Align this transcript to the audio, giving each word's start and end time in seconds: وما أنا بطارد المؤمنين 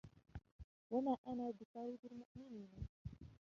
وما 0.91 1.17
أنا 1.27 1.51
بطارد 1.59 1.99
المؤمنين 2.11 2.69